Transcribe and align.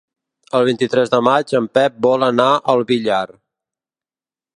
El 0.59 0.63
vint-i-tres 0.69 1.11
de 1.11 1.19
maig 1.27 1.53
en 1.59 1.67
Pep 1.79 1.99
vol 2.07 2.25
anar 2.29 2.47
al 2.75 2.81
Villar. 2.93 3.21